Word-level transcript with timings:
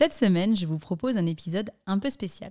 Cette 0.00 0.14
semaine, 0.14 0.56
je 0.56 0.64
vous 0.64 0.78
propose 0.78 1.18
un 1.18 1.26
épisode 1.26 1.72
un 1.84 1.98
peu 1.98 2.08
spécial. 2.08 2.50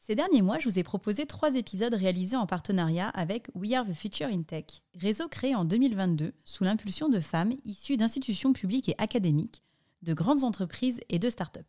Ces 0.00 0.16
derniers 0.16 0.42
mois, 0.42 0.58
je 0.58 0.68
vous 0.68 0.80
ai 0.80 0.82
proposé 0.82 1.24
trois 1.24 1.54
épisodes 1.54 1.94
réalisés 1.94 2.34
en 2.34 2.46
partenariat 2.46 3.10
avec 3.10 3.46
We 3.54 3.74
Are 3.74 3.86
the 3.86 3.92
Future 3.92 4.26
in 4.26 4.42
Tech, 4.42 4.82
réseau 4.96 5.28
créé 5.28 5.54
en 5.54 5.64
2022 5.64 6.32
sous 6.44 6.64
l'impulsion 6.64 7.08
de 7.08 7.20
femmes 7.20 7.52
issues 7.62 7.96
d'institutions 7.96 8.52
publiques 8.52 8.88
et 8.88 8.96
académiques, 8.98 9.62
de 10.02 10.14
grandes 10.14 10.42
entreprises 10.42 10.98
et 11.10 11.20
de 11.20 11.28
start-up. 11.28 11.66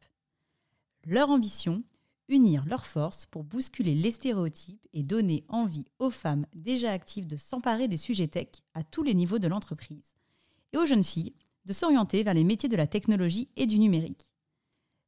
Leur 1.06 1.30
ambition 1.30 1.84
Unir 2.28 2.66
leurs 2.66 2.88
forces 2.88 3.28
pour 3.28 3.44
bousculer 3.44 3.94
les 3.94 4.12
stéréotypes 4.12 4.88
et 4.92 5.04
donner 5.04 5.44
envie 5.50 5.86
aux 6.00 6.10
femmes 6.10 6.48
déjà 6.56 6.92
actives 6.92 7.28
de 7.28 7.38
s'emparer 7.38 7.88
des 7.88 7.98
sujets 7.98 8.28
tech 8.28 8.48
à 8.74 8.82
tous 8.82 9.04
les 9.04 9.14
niveaux 9.14 9.38
de 9.38 9.48
l'entreprise, 9.48 10.16
et 10.72 10.78
aux 10.80 10.88
jeunes 10.88 11.04
filles 11.04 11.36
de 11.66 11.74
s'orienter 11.74 12.24
vers 12.24 12.34
les 12.34 12.44
métiers 12.44 12.70
de 12.70 12.76
la 12.76 12.88
technologie 12.88 13.50
et 13.56 13.68
du 13.68 13.78
numérique. 13.78 14.33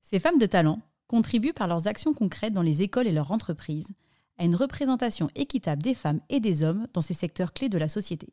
Ces 0.05 0.19
femmes 0.19 0.37
de 0.37 0.45
talent 0.45 0.81
contribuent 1.07 1.51
par 1.51 1.67
leurs 1.67 1.87
actions 1.87 2.13
concrètes 2.13 2.53
dans 2.53 2.61
les 2.61 2.83
écoles 2.83 3.07
et 3.07 3.11
leurs 3.11 3.31
entreprises 3.31 3.89
à 4.37 4.45
une 4.45 4.55
représentation 4.55 5.29
équitable 5.33 5.81
des 5.81 5.95
femmes 5.95 6.21
et 6.29 6.39
des 6.39 6.61
hommes 6.61 6.87
dans 6.93 7.01
ces 7.01 7.15
secteurs 7.15 7.53
clés 7.53 7.69
de 7.69 7.77
la 7.79 7.87
société. 7.87 8.27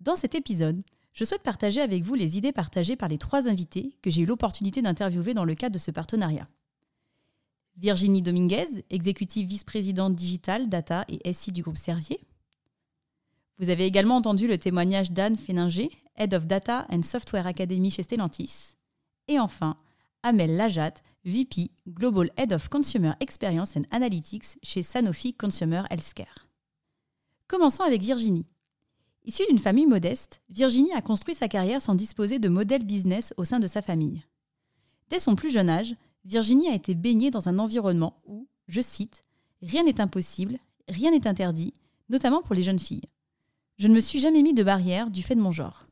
Dans 0.00 0.14
cet 0.14 0.36
épisode, 0.36 0.80
je 1.12 1.24
souhaite 1.24 1.42
partager 1.42 1.80
avec 1.80 2.04
vous 2.04 2.14
les 2.14 2.38
idées 2.38 2.52
partagées 2.52 2.94
par 2.94 3.08
les 3.08 3.18
trois 3.18 3.48
invités 3.48 3.98
que 4.00 4.12
j'ai 4.12 4.22
eu 4.22 4.26
l'opportunité 4.26 4.80
d'interviewer 4.80 5.34
dans 5.34 5.44
le 5.44 5.56
cadre 5.56 5.74
de 5.74 5.78
ce 5.80 5.90
partenariat. 5.90 6.48
Virginie 7.76 8.22
Dominguez, 8.22 8.84
exécutive 8.90 9.48
vice-présidente 9.48 10.14
digitale, 10.14 10.68
data 10.68 11.04
et 11.08 11.32
SI 11.32 11.50
du 11.50 11.62
groupe 11.62 11.78
Servier. 11.78 12.20
Vous 13.58 13.70
avez 13.70 13.86
également 13.86 14.16
entendu 14.16 14.46
le 14.46 14.56
témoignage 14.56 15.10
d'Anne 15.10 15.36
Féninger, 15.36 15.90
Head 16.16 16.32
of 16.32 16.46
Data 16.46 16.86
and 16.90 17.02
Software 17.02 17.48
Academy 17.48 17.90
chez 17.90 18.04
Stellantis. 18.04 18.76
Et 19.26 19.40
enfin, 19.40 19.76
Amel 20.22 20.54
Lajat, 20.56 21.02
VP 21.24 21.70
Global 21.88 22.30
Head 22.36 22.52
of 22.52 22.68
Consumer 22.68 23.12
Experience 23.20 23.74
and 23.76 23.84
Analytics 23.90 24.58
chez 24.62 24.82
Sanofi 24.82 25.32
Consumer 25.32 25.84
Healthcare. 25.90 26.46
Commençons 27.48 27.84
avec 27.84 28.02
Virginie. 28.02 28.46
Issue 29.24 29.46
d'une 29.48 29.58
famille 29.58 29.86
modeste, 29.86 30.42
Virginie 30.50 30.92
a 30.92 31.00
construit 31.00 31.34
sa 31.34 31.48
carrière 31.48 31.80
sans 31.80 31.94
disposer 31.94 32.38
de 32.38 32.50
modèle 32.50 32.84
business 32.84 33.32
au 33.38 33.44
sein 33.44 33.60
de 33.60 33.66
sa 33.66 33.80
famille. 33.80 34.22
Dès 35.08 35.20
son 35.20 35.36
plus 35.36 35.50
jeune 35.50 35.70
âge, 35.70 35.96
Virginie 36.26 36.68
a 36.68 36.74
été 36.74 36.94
baignée 36.94 37.30
dans 37.30 37.48
un 37.48 37.58
environnement 37.58 38.20
où, 38.26 38.46
je 38.68 38.82
cite, 38.82 39.24
Rien 39.62 39.84
n'est 39.84 40.02
impossible, 40.02 40.58
rien 40.88 41.12
n'est 41.12 41.26
interdit, 41.26 41.72
notamment 42.10 42.42
pour 42.42 42.54
les 42.54 42.62
jeunes 42.62 42.78
filles. 42.78 43.08
Je 43.78 43.88
ne 43.88 43.94
me 43.94 44.00
suis 44.00 44.20
jamais 44.20 44.42
mis 44.42 44.52
de 44.52 44.62
barrière 44.62 45.10
du 45.10 45.22
fait 45.22 45.34
de 45.34 45.40
mon 45.40 45.52
genre. 45.52 45.86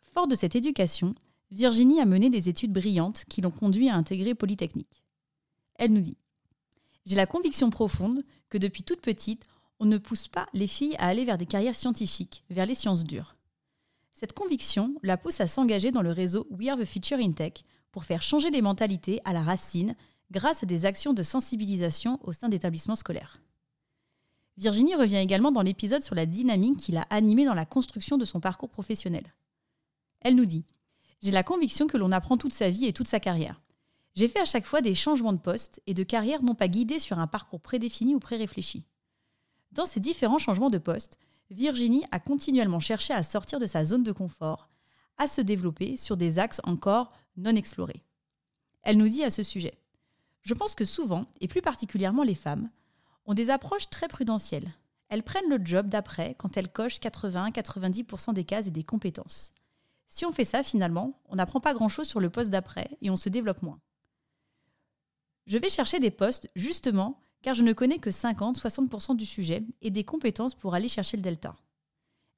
Fort 0.00 0.28
de 0.28 0.36
cette 0.36 0.54
éducation, 0.54 1.16
Virginie 1.52 2.00
a 2.00 2.06
mené 2.06 2.30
des 2.30 2.48
études 2.48 2.72
brillantes 2.72 3.24
qui 3.28 3.42
l'ont 3.42 3.50
conduit 3.50 3.90
à 3.90 3.94
intégrer 3.94 4.34
Polytechnique. 4.34 5.04
Elle 5.74 5.92
nous 5.92 6.00
dit 6.00 6.16
J'ai 7.04 7.14
la 7.14 7.26
conviction 7.26 7.68
profonde 7.68 8.24
que 8.48 8.56
depuis 8.56 8.82
toute 8.82 9.02
petite, 9.02 9.44
on 9.78 9.84
ne 9.84 9.98
pousse 9.98 10.28
pas 10.28 10.46
les 10.54 10.66
filles 10.66 10.96
à 10.96 11.08
aller 11.08 11.26
vers 11.26 11.36
des 11.36 11.44
carrières 11.44 11.74
scientifiques, 11.74 12.42
vers 12.48 12.64
les 12.64 12.74
sciences 12.74 13.04
dures. 13.04 13.36
Cette 14.14 14.32
conviction 14.32 14.94
la 15.02 15.18
pousse 15.18 15.42
à 15.42 15.46
s'engager 15.46 15.90
dans 15.90 16.00
le 16.00 16.10
réseau 16.10 16.46
We 16.50 16.70
Are 16.70 16.78
the 16.78 16.86
Future 16.86 17.18
in 17.18 17.32
Tech 17.32 17.64
pour 17.90 18.06
faire 18.06 18.22
changer 18.22 18.50
les 18.50 18.62
mentalités 18.62 19.20
à 19.26 19.34
la 19.34 19.42
racine 19.42 19.94
grâce 20.30 20.62
à 20.62 20.66
des 20.66 20.86
actions 20.86 21.12
de 21.12 21.22
sensibilisation 21.22 22.18
au 22.22 22.32
sein 22.32 22.48
d'établissements 22.48 22.96
scolaires. 22.96 23.42
Virginie 24.56 24.94
revient 24.94 25.16
également 25.16 25.52
dans 25.52 25.60
l'épisode 25.60 26.02
sur 26.02 26.14
la 26.14 26.24
dynamique 26.24 26.78
qui 26.78 26.92
l'a 26.92 27.06
animée 27.10 27.44
dans 27.44 27.52
la 27.52 27.66
construction 27.66 28.16
de 28.16 28.24
son 28.24 28.40
parcours 28.40 28.70
professionnel. 28.70 29.34
Elle 30.22 30.36
nous 30.36 30.46
dit 30.46 30.64
J'ai 31.22 31.30
la 31.30 31.44
conviction 31.44 31.86
que 31.86 31.96
l'on 31.96 32.10
apprend 32.10 32.36
toute 32.36 32.52
sa 32.52 32.68
vie 32.68 32.86
et 32.86 32.92
toute 32.92 33.06
sa 33.06 33.20
carrière. 33.20 33.62
J'ai 34.16 34.26
fait 34.26 34.40
à 34.40 34.44
chaque 34.44 34.66
fois 34.66 34.80
des 34.80 34.94
changements 34.94 35.32
de 35.32 35.38
poste 35.38 35.80
et 35.86 35.94
de 35.94 36.02
carrière 36.02 36.42
non 36.42 36.56
pas 36.56 36.66
guidés 36.66 36.98
sur 36.98 37.20
un 37.20 37.28
parcours 37.28 37.60
prédéfini 37.60 38.14
ou 38.14 38.18
préréfléchi. 38.18 38.84
Dans 39.70 39.86
ces 39.86 40.00
différents 40.00 40.38
changements 40.38 40.68
de 40.68 40.78
poste, 40.78 41.18
Virginie 41.50 42.04
a 42.10 42.18
continuellement 42.18 42.80
cherché 42.80 43.14
à 43.14 43.22
sortir 43.22 43.60
de 43.60 43.66
sa 43.66 43.84
zone 43.84 44.02
de 44.02 44.10
confort, 44.10 44.68
à 45.16 45.28
se 45.28 45.40
développer 45.40 45.96
sur 45.96 46.16
des 46.16 46.40
axes 46.40 46.60
encore 46.64 47.12
non 47.36 47.54
explorés. 47.54 48.02
Elle 48.82 48.96
nous 48.96 49.08
dit 49.08 49.22
à 49.22 49.30
ce 49.30 49.44
sujet 49.44 49.78
Je 50.42 50.54
pense 50.54 50.74
que 50.74 50.84
souvent, 50.84 51.26
et 51.40 51.46
plus 51.46 51.62
particulièrement 51.62 52.24
les 52.24 52.34
femmes, 52.34 52.68
ont 53.26 53.34
des 53.34 53.50
approches 53.50 53.88
très 53.90 54.08
prudentielles. 54.08 54.72
Elles 55.08 55.22
prennent 55.22 55.48
le 55.48 55.60
job 55.62 55.88
d'après 55.88 56.34
quand 56.36 56.56
elles 56.56 56.72
cochent 56.72 56.98
80-90% 56.98 58.34
des 58.34 58.44
cases 58.44 58.66
et 58.66 58.72
des 58.72 58.82
compétences. 58.82 59.52
Si 60.14 60.26
on 60.26 60.30
fait 60.30 60.44
ça, 60.44 60.62
finalement, 60.62 61.18
on 61.30 61.36
n'apprend 61.36 61.58
pas 61.58 61.72
grand-chose 61.72 62.06
sur 62.06 62.20
le 62.20 62.28
poste 62.28 62.50
d'après 62.50 62.98
et 63.00 63.08
on 63.08 63.16
se 63.16 63.30
développe 63.30 63.62
moins. 63.62 63.80
Je 65.46 65.56
vais 65.56 65.70
chercher 65.70 66.00
des 66.00 66.10
postes, 66.10 66.50
justement, 66.54 67.18
car 67.40 67.54
je 67.54 67.62
ne 67.62 67.72
connais 67.72 67.96
que 67.96 68.10
50-60% 68.10 69.16
du 69.16 69.24
sujet 69.24 69.64
et 69.80 69.90
des 69.90 70.04
compétences 70.04 70.54
pour 70.54 70.74
aller 70.74 70.88
chercher 70.88 71.16
le 71.16 71.22
delta. 71.22 71.56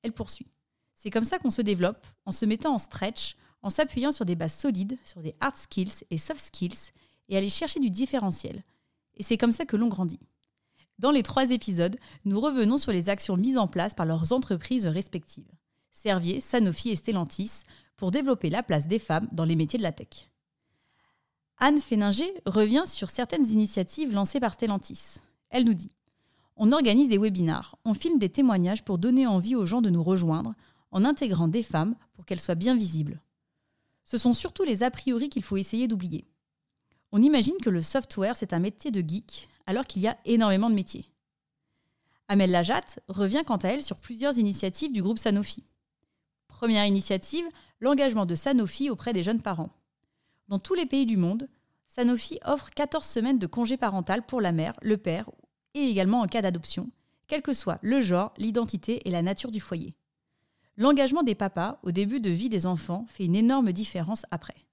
Elle 0.05 0.13
poursuit. 0.13 0.47
C'est 0.95 1.11
comme 1.11 1.25
ça 1.25 1.41
qu'on 1.41 1.51
se 1.51 1.63
développe, 1.63 2.07
en 2.27 2.31
se 2.31 2.47
mettant 2.47 2.75
en 2.75 2.79
stretch, 2.79 3.35
en 3.61 3.71
s'appuyant 3.71 4.13
sur 4.13 4.25
des 4.25 4.37
bases 4.37 4.55
solides, 4.55 4.97
sur 5.05 5.21
des 5.21 5.35
hard 5.41 5.57
skills 5.57 6.05
et 6.11 6.17
soft 6.17 6.43
skills, 6.43 6.93
et 7.29 7.37
aller 7.37 7.51
chercher 7.51 7.81
du 7.81 7.91
différentiel. 7.91 8.63
Et 9.17 9.25
c'est 9.25 9.37
comme 9.37 9.51
ça 9.51 9.67
que 9.67 9.77
l'on 9.77 9.89
grandit. 9.89 10.21
Dans 11.01 11.11
les 11.11 11.25
trois 11.25 11.51
épisodes, 11.51 11.99
nous 12.25 12.41
revenons 12.41 12.77
sur 12.77 12.93
les 12.93 13.09
actions 13.09 13.37
mises 13.37 13.59
en 13.59 13.67
place 13.67 13.95
par 13.95 14.07
leurs 14.07 14.33
entreprises 14.33 14.87
respectives, 14.87 15.51
Servier, 15.95 16.41
Sanofi 16.41 16.91
et 16.91 16.97
Stellantis, 16.97 17.63
pour 17.97 18.11
développer 18.11 18.51
la 18.51 18.63
place 18.63 18.89
des 18.89 18.99
femmes 18.99 19.29
dans 19.33 19.45
les 19.45 19.57
métiers 19.57 19.79
de 19.79 19.85
la 19.85 19.93
tech. 19.93 20.29
Anne 21.59 21.79
Féninger 21.79 22.35
revient 22.47 22.83
sur 22.85 23.09
certaines 23.09 23.47
initiatives 23.47 24.13
lancées 24.13 24.41
par 24.41 24.53
Stellantis. 24.53 25.21
Elle 25.51 25.65
nous 25.65 25.75
dit 25.75 25.93
On 26.57 26.73
organise 26.73 27.09
des 27.09 27.17
webinars, 27.17 27.79
on 27.85 27.95
filme 27.95 28.19
des 28.19 28.29
témoignages 28.29 28.85
pour 28.85 28.99
donner 28.99 29.27
envie 29.27 29.55
aux 29.55 29.67
gens 29.67 29.81
de 29.81 29.89
nous 29.89 30.03
rejoindre 30.03 30.55
en 30.91 31.05
intégrant 31.05 31.49
des 31.49 31.63
femmes 31.63 31.95
pour 32.15 32.27
qu'elles 32.27 32.41
soient 32.41 32.57
bien 32.57 32.77
visibles. 32.77 33.23
Ce 34.03 34.19
sont 34.19 34.33
surtout 34.33 34.65
les 34.65 34.83
a 34.83 34.91
priori 34.91 35.29
qu'il 35.29 35.45
faut 35.45 35.57
essayer 35.57 35.89
d'oublier. 35.89 36.27
On 37.13 37.23
imagine 37.23 37.57
que 37.63 37.71
le 37.71 37.81
software, 37.81 38.37
c'est 38.37 38.53
un 38.53 38.59
métier 38.59 38.91
de 38.91 39.01
geek, 39.01 39.49
alors 39.67 39.87
qu'il 39.87 40.03
y 40.03 40.09
a 40.09 40.19
énormément 40.25 40.69
de 40.69 40.75
métiers. 40.75 41.09
Amel 42.27 42.51
Lajat 42.51 42.99
revient 43.09 43.43
quant 43.47 43.57
à 43.57 43.69
elle 43.69 43.83
sur 43.83 43.99
plusieurs 43.99 44.39
initiatives 44.39 44.93
du 44.93 45.03
groupe 45.03 45.19
Sanofi. 45.19 45.65
Première 46.55 46.87
initiative, 46.87 47.45
l'engagement 47.81 48.27
de 48.27 48.37
Sanofi 48.37 48.89
auprès 48.89 49.13
des 49.13 49.25
jeunes 49.25 49.43
parents. 49.43 49.71
Dans 50.47 50.61
tous 50.61 50.75
les 50.75 50.87
pays 50.87 51.05
du 51.05 51.17
monde, 51.17 51.49
Sanofi 51.89 52.39
offre 52.45 52.71
14 52.71 53.05
semaines 53.05 53.41
de 53.41 53.49
congé 53.49 53.77
parental 53.77 54.25
pour 54.25 54.41
la 54.41 54.53
mère, 54.53 54.75
le 54.81 54.97
père 54.97 55.29
et 55.75 55.81
également 55.81 56.21
en 56.21 56.29
cas 56.29 56.43
d'adoption, 56.43 56.93
quel 57.27 57.43
que 57.43 57.53
soit 57.53 57.81
le 57.83 58.01
genre, 58.01 58.33
l'identité 58.39 59.07
et 59.09 59.11
la 59.11 59.21
nature 59.21 59.51
du 59.51 59.59
foyer. 59.59 59.97
L'engagement 60.77 61.25
des 61.25 61.35
papas 61.35 61.81
au 61.83 61.91
début 61.91 62.21
de 62.21 62.31
vie 62.31 62.49
des 62.49 62.67
enfants 62.67 63.05
fait 63.09 63.25
une 63.25 63.35
énorme 63.35 63.73
différence 63.73 64.25
après. 64.31 64.65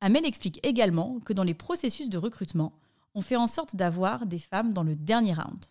Amel 0.00 0.26
explique 0.26 0.58
également 0.66 1.20
que 1.20 1.32
dans 1.32 1.44
les 1.44 1.54
processus 1.54 2.10
de 2.10 2.18
recrutement, 2.18 2.72
on 3.14 3.22
fait 3.22 3.36
en 3.36 3.46
sorte 3.46 3.76
d'avoir 3.76 4.26
des 4.26 4.40
femmes 4.40 4.72
dans 4.72 4.84
le 4.84 4.96
dernier 4.96 5.34
round. 5.34 5.66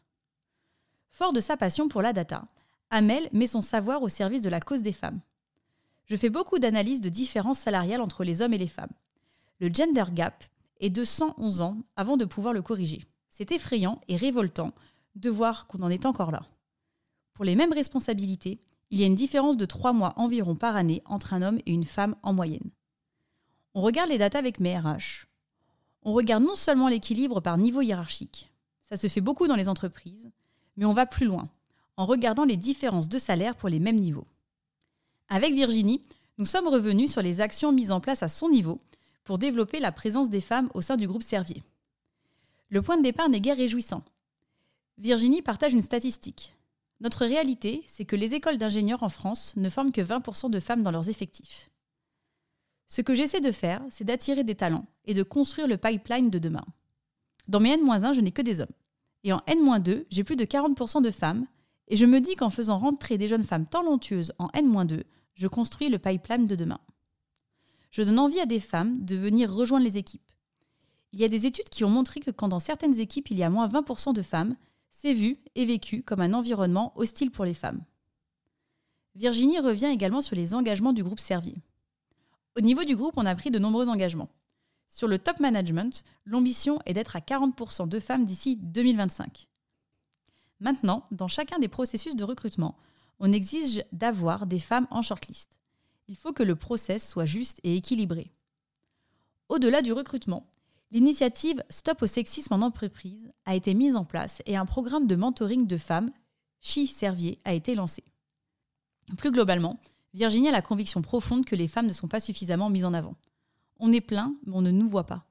Fort 1.11 1.33
de 1.33 1.41
sa 1.41 1.57
passion 1.57 1.89
pour 1.89 2.01
la 2.01 2.13
data, 2.13 2.47
Amel 2.91 3.29
met 3.33 3.47
son 3.47 3.61
savoir 3.61 4.01
au 4.01 4.09
service 4.09 4.41
de 4.41 4.49
la 4.49 4.59
cause 4.59 4.81
des 4.81 4.91
femmes. 4.93 5.19
Je 6.05 6.15
fais 6.15 6.29
beaucoup 6.29 6.57
d'analyses 6.57 7.01
de 7.01 7.09
différences 7.09 7.59
salariales 7.59 8.01
entre 8.01 8.23
les 8.23 8.41
hommes 8.41 8.53
et 8.53 8.57
les 8.57 8.67
femmes. 8.67 8.91
Le 9.59 9.69
gender 9.71 10.05
gap 10.11 10.43
est 10.79 10.89
de 10.89 11.03
111 11.03 11.61
ans 11.61 11.77
avant 11.95 12.17
de 12.17 12.25
pouvoir 12.25 12.53
le 12.53 12.61
corriger. 12.61 13.03
C'est 13.29 13.51
effrayant 13.51 14.01
et 14.07 14.15
révoltant 14.15 14.73
de 15.15 15.29
voir 15.29 15.67
qu'on 15.67 15.83
en 15.83 15.89
est 15.89 16.05
encore 16.05 16.31
là. 16.31 16.41
Pour 17.33 17.45
les 17.45 17.55
mêmes 17.55 17.73
responsabilités, 17.73 18.59
il 18.89 18.99
y 18.99 19.03
a 19.03 19.07
une 19.07 19.15
différence 19.15 19.55
de 19.55 19.65
3 19.65 19.93
mois 19.93 20.13
environ 20.17 20.55
par 20.55 20.75
année 20.75 21.03
entre 21.05 21.33
un 21.33 21.41
homme 21.41 21.59
et 21.65 21.71
une 21.71 21.85
femme 21.85 22.15
en 22.23 22.33
moyenne. 22.33 22.71
On 23.75 23.81
regarde 23.81 24.09
les 24.09 24.17
datas 24.17 24.39
avec 24.39 24.59
mes. 24.59 24.79
On 26.01 26.13
regarde 26.13 26.43
non 26.43 26.55
seulement 26.55 26.87
l'équilibre 26.87 27.39
par 27.39 27.57
niveau 27.57 27.81
hiérarchique, 27.81 28.51
ça 28.89 28.97
se 28.97 29.07
fait 29.07 29.21
beaucoup 29.21 29.47
dans 29.47 29.55
les 29.55 29.69
entreprises, 29.69 30.31
mais 30.75 30.85
on 30.85 30.93
va 30.93 31.05
plus 31.05 31.27
loin, 31.27 31.47
en 31.99 32.05
regardant 32.05 32.45
les 32.45 32.55
différences 32.55 33.09
de 33.09 33.17
salaire 33.17 33.57
pour 33.57 33.67
les 33.67 33.81
mêmes 33.81 33.99
niveaux. 33.99 34.25
Avec 35.27 35.53
Virginie, 35.53 36.01
nous 36.37 36.45
sommes 36.45 36.69
revenus 36.69 37.11
sur 37.11 37.21
les 37.21 37.41
actions 37.41 37.73
mises 37.73 37.91
en 37.91 37.99
place 37.99 38.23
à 38.23 38.29
son 38.29 38.47
niveau 38.47 38.79
pour 39.25 39.37
développer 39.37 39.81
la 39.81 39.91
présence 39.91 40.29
des 40.29 40.39
femmes 40.39 40.69
au 40.73 40.81
sein 40.81 40.95
du 40.95 41.09
groupe 41.09 41.23
Servier. 41.23 41.61
Le 42.69 42.81
point 42.81 42.95
de 42.95 43.03
départ 43.03 43.27
n'est 43.27 43.41
guère 43.41 43.57
réjouissant. 43.57 44.01
Virginie 44.97 45.41
partage 45.41 45.73
une 45.73 45.81
statistique. 45.81 46.55
Notre 47.01 47.25
réalité, 47.25 47.83
c'est 47.85 48.05
que 48.05 48.15
les 48.15 48.33
écoles 48.33 48.57
d'ingénieurs 48.57 49.03
en 49.03 49.09
France 49.09 49.53
ne 49.57 49.69
forment 49.69 49.91
que 49.91 49.99
20% 49.99 50.49
de 50.49 50.59
femmes 50.61 50.83
dans 50.83 50.91
leurs 50.91 51.09
effectifs. 51.09 51.69
Ce 52.87 53.01
que 53.01 53.13
j'essaie 53.13 53.41
de 53.41 53.51
faire, 53.51 53.83
c'est 53.89 54.05
d'attirer 54.05 54.45
des 54.45 54.55
talents 54.55 54.85
et 55.03 55.13
de 55.13 55.23
construire 55.23 55.67
le 55.67 55.75
pipeline 55.75 56.29
de 56.29 56.39
demain. 56.39 56.65
Dans 57.49 57.59
mes 57.59 57.73
N-1, 57.73 58.13
je 58.13 58.21
n'ai 58.21 58.31
que 58.31 58.41
des 58.41 58.61
hommes. 58.61 58.67
Et 59.25 59.33
en 59.33 59.41
N-2, 59.47 60.05
j'ai 60.09 60.23
plus 60.23 60.37
de 60.37 60.45
40% 60.45 61.01
de 61.01 61.11
femmes, 61.11 61.45
et 61.89 61.97
je 61.97 62.05
me 62.05 62.21
dis 62.21 62.35
qu'en 62.35 62.49
faisant 62.49 62.77
rentrer 62.77 63.17
des 63.17 63.27
jeunes 63.27 63.43
femmes 63.43 63.65
talentueuses 63.65 64.33
en 64.37 64.49
N-2, 64.53 65.03
je 65.33 65.47
construis 65.47 65.89
le 65.89 65.99
pipeline 65.99 66.47
de 66.47 66.55
demain. 66.55 66.79
Je 67.91 68.03
donne 68.03 68.19
envie 68.19 68.39
à 68.39 68.45
des 68.45 68.59
femmes 68.59 69.03
de 69.03 69.15
venir 69.15 69.51
rejoindre 69.51 69.85
les 69.85 69.97
équipes. 69.97 70.21
Il 71.11 71.19
y 71.19 71.23
a 71.23 71.29
des 71.29 71.47
études 71.47 71.69
qui 71.69 71.83
ont 71.83 71.89
montré 71.89 72.19
que 72.19 72.29
quand 72.29 72.47
dans 72.47 72.59
certaines 72.59 72.99
équipes 72.99 73.31
il 73.31 73.37
y 73.37 73.43
a 73.43 73.49
moins 73.49 73.67
20% 73.67 74.13
de 74.13 74.21
femmes, 74.21 74.55
c'est 74.91 75.13
vu 75.13 75.39
et 75.55 75.65
vécu 75.65 76.03
comme 76.03 76.21
un 76.21 76.33
environnement 76.33 76.93
hostile 76.95 77.31
pour 77.31 77.45
les 77.45 77.53
femmes. 77.55 77.83
Virginie 79.15 79.59
revient 79.59 79.87
également 79.87 80.21
sur 80.21 80.35
les 80.35 80.53
engagements 80.53 80.93
du 80.93 81.03
groupe 81.03 81.19
Servier. 81.19 81.55
Au 82.57 82.61
niveau 82.61 82.83
du 82.83 82.95
groupe, 82.95 83.17
on 83.17 83.25
a 83.25 83.35
pris 83.35 83.49
de 83.49 83.59
nombreux 83.59 83.89
engagements. 83.89 84.29
Sur 84.87 85.07
le 85.07 85.17
top 85.17 85.39
management, 85.39 86.03
l'ambition 86.25 86.79
est 86.85 86.93
d'être 86.93 87.15
à 87.15 87.19
40% 87.19 87.87
de 87.87 87.99
femmes 87.99 88.25
d'ici 88.25 88.57
2025. 88.57 89.48
Maintenant, 90.59 91.05
dans 91.11 91.27
chacun 91.27 91.59
des 91.59 91.67
processus 91.67 92.15
de 92.15 92.23
recrutement, 92.23 92.77
on 93.19 93.31
exige 93.31 93.83
d'avoir 93.91 94.45
des 94.45 94.59
femmes 94.59 94.87
en 94.91 95.01
shortlist. 95.01 95.59
Il 96.07 96.15
faut 96.15 96.33
que 96.33 96.43
le 96.43 96.55
process 96.55 97.07
soit 97.07 97.25
juste 97.25 97.59
et 97.63 97.75
équilibré. 97.75 98.31
Au-delà 99.47 99.81
du 99.81 99.93
recrutement, 99.93 100.47
l'initiative 100.91 101.63
Stop 101.69 102.01
au 102.01 102.07
sexisme 102.07 102.53
en 102.53 102.61
entreprise 102.61 103.31
a 103.45 103.55
été 103.55 103.73
mise 103.73 103.95
en 103.95 104.05
place 104.05 104.41
et 104.45 104.57
un 104.57 104.65
programme 104.65 105.07
de 105.07 105.15
mentoring 105.15 105.67
de 105.67 105.77
femmes, 105.77 106.11
Chi 106.61 106.87
Servier, 106.87 107.39
a 107.45 107.53
été 107.53 107.75
lancé. 107.75 108.03
Plus 109.17 109.31
globalement, 109.31 109.79
Virginie 110.13 110.49
a 110.49 110.51
la 110.51 110.61
conviction 110.61 111.01
profonde 111.01 111.45
que 111.45 111.55
les 111.55 111.67
femmes 111.67 111.87
ne 111.87 111.93
sont 111.93 112.07
pas 112.07 112.19
suffisamment 112.19 112.69
mises 112.69 112.85
en 112.85 112.93
avant. 112.93 113.15
On 113.79 113.93
est 113.93 114.01
plein, 114.01 114.35
mais 114.45 114.55
on 114.55 114.61
ne 114.61 114.71
nous 114.71 114.89
voit 114.89 115.05
pas. 115.05 115.25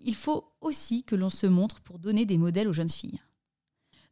Il 0.00 0.14
faut 0.14 0.52
aussi 0.60 1.04
que 1.04 1.14
l'on 1.14 1.30
se 1.30 1.46
montre 1.46 1.80
pour 1.80 1.98
donner 1.98 2.26
des 2.26 2.38
modèles 2.38 2.68
aux 2.68 2.72
jeunes 2.72 2.88
filles. 2.88 3.20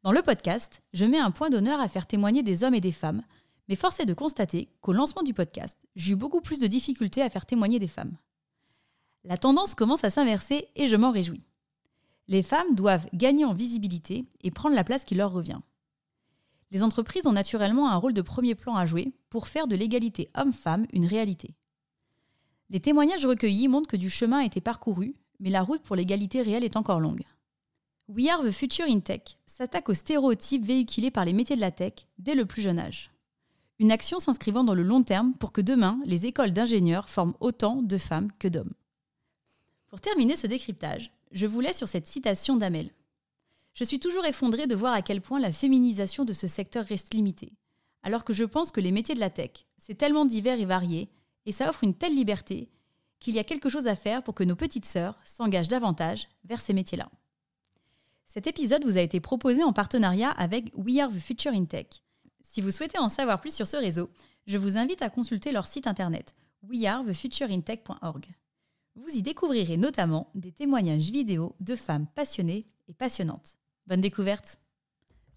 Dans 0.02 0.10
le 0.10 0.22
podcast, 0.22 0.82
je 0.92 1.04
mets 1.04 1.20
un 1.20 1.30
point 1.30 1.48
d'honneur 1.48 1.78
à 1.78 1.86
faire 1.86 2.08
témoigner 2.08 2.42
des 2.42 2.64
hommes 2.64 2.74
et 2.74 2.80
des 2.80 2.90
femmes, 2.90 3.22
mais 3.68 3.76
force 3.76 4.00
est 4.00 4.04
de 4.04 4.14
constater 4.14 4.68
qu'au 4.80 4.92
lancement 4.92 5.22
du 5.22 5.32
podcast, 5.32 5.78
j'ai 5.94 6.14
eu 6.14 6.16
beaucoup 6.16 6.40
plus 6.40 6.58
de 6.58 6.66
difficultés 6.66 7.22
à 7.22 7.30
faire 7.30 7.46
témoigner 7.46 7.78
des 7.78 7.86
femmes. 7.86 8.16
La 9.22 9.36
tendance 9.36 9.76
commence 9.76 10.02
à 10.02 10.10
s'inverser 10.10 10.66
et 10.74 10.88
je 10.88 10.96
m'en 10.96 11.12
réjouis. 11.12 11.44
Les 12.26 12.42
femmes 12.42 12.74
doivent 12.74 13.06
gagner 13.14 13.44
en 13.44 13.54
visibilité 13.54 14.24
et 14.42 14.50
prendre 14.50 14.74
la 14.74 14.82
place 14.82 15.04
qui 15.04 15.14
leur 15.14 15.30
revient. 15.30 15.60
Les 16.72 16.82
entreprises 16.82 17.28
ont 17.28 17.32
naturellement 17.32 17.88
un 17.88 17.96
rôle 17.96 18.14
de 18.14 18.22
premier 18.22 18.56
plan 18.56 18.74
à 18.74 18.86
jouer 18.86 19.12
pour 19.30 19.46
faire 19.46 19.68
de 19.68 19.76
l'égalité 19.76 20.30
homme-femme 20.34 20.84
une 20.92 21.06
réalité. 21.06 21.54
Les 22.70 22.80
témoignages 22.80 23.24
recueillis 23.24 23.68
montrent 23.68 23.88
que 23.88 23.96
du 23.96 24.10
chemin 24.10 24.38
a 24.38 24.44
été 24.46 24.60
parcouru, 24.60 25.14
mais 25.38 25.50
la 25.50 25.62
route 25.62 25.82
pour 25.82 25.94
l'égalité 25.94 26.42
réelle 26.42 26.64
est 26.64 26.76
encore 26.76 26.98
longue. 26.98 27.22
We 28.08 28.28
Are 28.28 28.42
the 28.42 28.50
Future 28.50 28.86
in 28.88 28.98
Tech 28.98 29.38
s'attaque 29.46 29.88
aux 29.88 29.94
stéréotypes 29.94 30.64
véhiculés 30.64 31.12
par 31.12 31.24
les 31.24 31.32
métiers 31.32 31.54
de 31.54 31.60
la 31.60 31.70
tech 31.70 31.92
dès 32.18 32.34
le 32.34 32.44
plus 32.44 32.60
jeune 32.60 32.80
âge. 32.80 33.10
Une 33.78 33.92
action 33.92 34.18
s'inscrivant 34.18 34.64
dans 34.64 34.74
le 34.74 34.82
long 34.82 35.04
terme 35.04 35.34
pour 35.34 35.52
que 35.52 35.60
demain, 35.60 36.00
les 36.04 36.26
écoles 36.26 36.52
d'ingénieurs 36.52 37.08
forment 37.08 37.34
autant 37.38 37.80
de 37.80 37.96
femmes 37.96 38.30
que 38.40 38.48
d'hommes. 38.48 38.74
Pour 39.86 40.00
terminer 40.00 40.34
ce 40.34 40.48
décryptage, 40.48 41.12
je 41.30 41.46
vous 41.46 41.60
laisse 41.60 41.78
sur 41.78 41.86
cette 41.86 42.08
citation 42.08 42.56
d'Amel. 42.56 42.90
Je 43.72 43.84
suis 43.84 44.00
toujours 44.00 44.26
effondrée 44.26 44.66
de 44.66 44.74
voir 44.74 44.94
à 44.94 45.02
quel 45.02 45.20
point 45.20 45.38
la 45.38 45.52
féminisation 45.52 46.24
de 46.24 46.32
ce 46.32 46.48
secteur 46.48 46.84
reste 46.84 47.14
limitée, 47.14 47.52
alors 48.02 48.24
que 48.24 48.34
je 48.34 48.44
pense 48.44 48.72
que 48.72 48.80
les 48.80 48.92
métiers 48.92 49.14
de 49.14 49.20
la 49.20 49.30
tech, 49.30 49.64
c'est 49.78 49.96
tellement 49.96 50.26
divers 50.26 50.60
et 50.60 50.66
varié, 50.66 51.08
et 51.46 51.52
ça 51.52 51.70
offre 51.70 51.84
une 51.84 51.94
telle 51.94 52.16
liberté 52.16 52.68
qu'il 53.20 53.34
y 53.34 53.38
a 53.38 53.44
quelque 53.44 53.68
chose 53.68 53.86
à 53.86 53.94
faire 53.94 54.24
pour 54.24 54.34
que 54.34 54.44
nos 54.44 54.56
petites 54.56 54.86
sœurs 54.86 55.18
s'engagent 55.24 55.68
davantage 55.68 56.26
vers 56.44 56.60
ces 56.60 56.72
métiers-là. 56.72 57.08
Cet 58.32 58.46
épisode 58.46 58.82
vous 58.86 58.96
a 58.96 59.02
été 59.02 59.20
proposé 59.20 59.62
en 59.62 59.74
partenariat 59.74 60.30
avec 60.30 60.72
We 60.74 61.00
Are 61.00 61.10
the 61.10 61.18
Future 61.18 61.52
in 61.52 61.66
Tech. 61.66 61.84
Si 62.48 62.62
vous 62.62 62.70
souhaitez 62.70 62.96
en 62.96 63.10
savoir 63.10 63.42
plus 63.42 63.54
sur 63.54 63.66
ce 63.66 63.76
réseau, 63.76 64.08
je 64.46 64.56
vous 64.56 64.78
invite 64.78 65.02
à 65.02 65.10
consulter 65.10 65.52
leur 65.52 65.66
site 65.66 65.86
internet 65.86 66.34
wearethefutureintech.org. 66.62 68.26
Vous 68.94 69.10
y 69.10 69.20
découvrirez 69.20 69.76
notamment 69.76 70.30
des 70.34 70.50
témoignages 70.50 71.10
vidéo 71.10 71.54
de 71.60 71.76
femmes 71.76 72.06
passionnées 72.14 72.64
et 72.88 72.94
passionnantes. 72.94 73.58
Bonne 73.86 74.00
découverte 74.00 74.58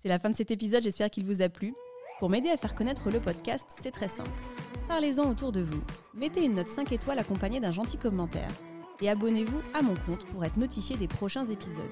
C'est 0.01 0.07
la 0.07 0.17
fin 0.17 0.29
de 0.29 0.35
cet 0.37 0.51
épisode, 0.51 0.83
j'espère 0.83 1.09
qu'il 1.09 1.25
vous 1.25 1.41
a 1.41 1.49
plu. 1.49 1.73
Pour 2.19 2.29
m'aider 2.29 2.49
à 2.49 2.55
faire 2.55 2.75
connaître 2.75 3.11
le 3.11 3.19
podcast, 3.19 3.65
c'est 3.81 3.91
très 3.91 4.07
simple. 4.07 4.31
Parlez-en 4.87 5.29
autour 5.29 5.51
de 5.51 5.59
vous. 5.59 5.83
Mettez 6.13 6.45
une 6.45 6.53
note 6.53 6.69
5 6.69 6.93
étoiles 6.93 7.19
accompagnée 7.19 7.59
d'un 7.59 7.71
gentil 7.71 7.97
commentaire. 7.97 8.51
Et 9.01 9.09
abonnez-vous 9.09 9.61
à 9.73 9.81
mon 9.81 9.95
compte 10.05 10.25
pour 10.27 10.45
être 10.45 10.55
notifié 10.55 10.95
des 10.95 11.09
prochains 11.09 11.45
épisodes. 11.45 11.91